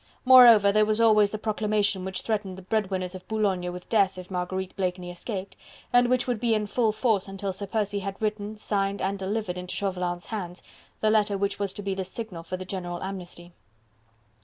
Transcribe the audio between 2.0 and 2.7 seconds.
which threatened the